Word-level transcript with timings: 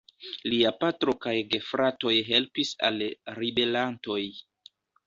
Lia 0.51 0.71
patro 0.83 1.15
kaj 1.27 1.35
gefratoj 1.51 2.15
helpis 2.33 2.73
al 2.91 2.99
ribelantoj. 3.41 4.23